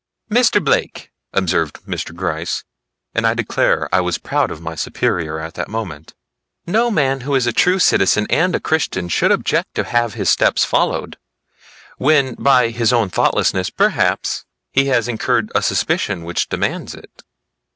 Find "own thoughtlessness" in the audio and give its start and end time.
12.91-13.69